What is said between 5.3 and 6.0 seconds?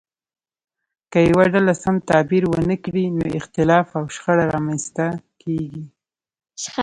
کیږي.